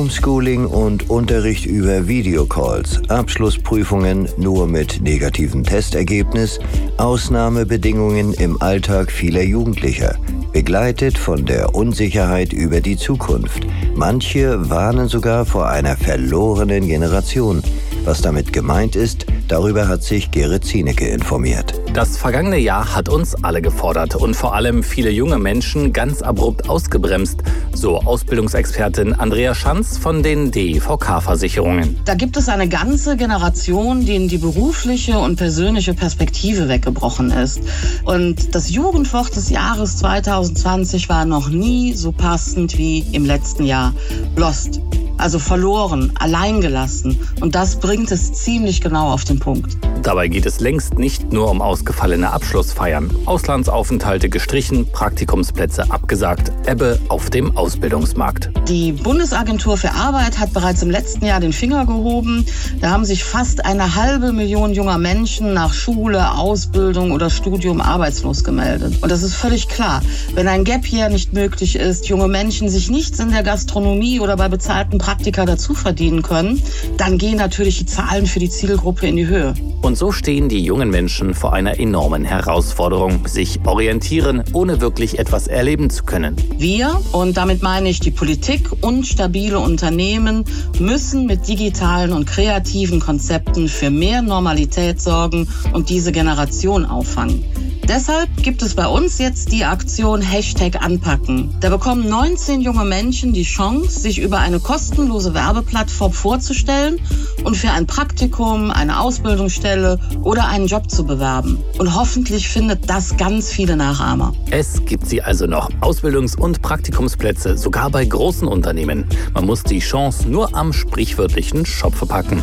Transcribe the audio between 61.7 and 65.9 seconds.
gehoben. Da haben sich fast eine halbe Million junger Menschen nach